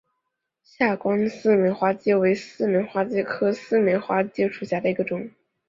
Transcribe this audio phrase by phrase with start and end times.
[0.63, 5.29] 下关东似美花介为似美花介科似美花介属下的一个种。